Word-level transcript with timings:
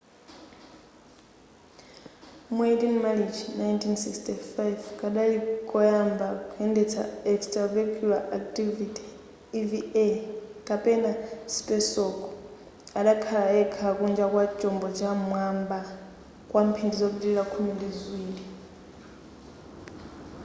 mu 2.55 2.61
18 2.71 3.03
marichi 3.03 3.45
1965 3.57 4.85
kadali 5.01 5.37
koyamba 5.69 6.27
kuyendesa 6.49 7.01
extravehicular 7.33 8.21
activity 8.39 9.03
eva 9.59 10.11
kapena 10.67 11.11
spacewalk” 11.57 12.17
adakhala 12.99 13.47
yekha 13.59 13.89
kunja 13.97 14.25
kwa 14.31 14.43
chombo 14.59 14.87
cha 14.97 15.09
m'mwamba 15.17 15.79
kwa 16.49 16.61
mphindi 16.67 16.95
zopitilira 16.99 17.43
khumi 17.51 17.71
ndi 17.75 17.89
ziwiri 17.97 18.45